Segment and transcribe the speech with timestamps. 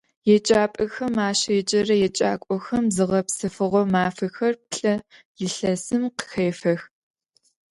[0.33, 4.95] Еджапӏэхэм ащеджэрэ еджакӏохэм зыгъэпсэфыгъо мафэхэр плӏэ
[5.45, 6.81] илъэсым къыхэфэх.